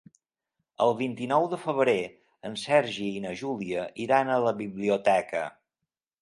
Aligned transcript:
El 0.85 0.93
vint-i-nou 1.01 1.43
de 1.51 1.59
febrer 1.65 1.95
en 2.49 2.55
Sergi 2.61 3.11
i 3.19 3.21
na 3.27 3.35
Júlia 3.43 3.85
iran 4.07 4.33
a 4.33 4.41
la 4.47 4.55
biblioteca. 4.65 5.45